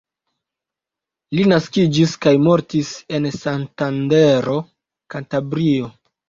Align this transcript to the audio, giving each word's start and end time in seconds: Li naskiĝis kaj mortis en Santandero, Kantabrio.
Li 1.39 1.43
naskiĝis 1.51 2.15
kaj 2.25 2.33
mortis 2.47 2.89
en 3.19 3.29
Santandero, 3.37 4.57
Kantabrio. 5.17 5.93